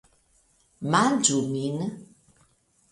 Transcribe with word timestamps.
Manĝu 0.95 1.39
Min. 1.53 1.79